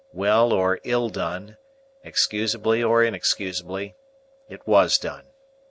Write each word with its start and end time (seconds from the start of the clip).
Well 0.13 0.51
or 0.51 0.79
ill 0.83 1.09
done, 1.09 1.57
excusably 2.03 2.81
or 2.81 3.03
inexcusably, 3.03 3.93
it 4.49 4.65
was 4.65 4.97
done. 4.97 5.27